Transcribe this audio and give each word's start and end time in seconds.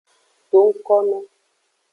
Do 0.49 0.59
ngkono. 0.67 1.17